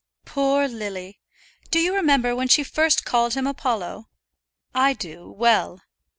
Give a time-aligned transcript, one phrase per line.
[0.25, 1.19] "Poor Lily!
[1.69, 4.09] Do you remember when she first called him Apollo?
[4.73, 5.83] I do, well.